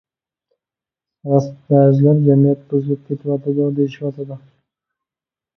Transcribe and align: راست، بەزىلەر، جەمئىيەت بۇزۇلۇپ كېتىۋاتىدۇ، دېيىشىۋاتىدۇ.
راست، 1.31 1.51
بەزىلەر، 1.73 2.23
جەمئىيەت 2.29 2.63
بۇزۇلۇپ 2.71 3.05
كېتىۋاتىدۇ، 3.11 3.69
دېيىشىۋاتىدۇ. 3.81 4.39